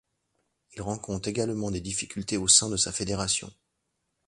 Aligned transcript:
Il 0.73 0.81
rencontre 0.81 1.27
également 1.29 1.69
des 1.69 1.79
difficultés 1.79 2.35
au 2.37 2.47
sein 2.47 2.69
de 2.71 2.75
sa 2.75 2.91
fédération. 2.91 3.53